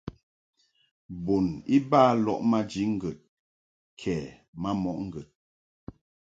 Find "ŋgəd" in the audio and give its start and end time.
2.93-3.17, 5.07-5.27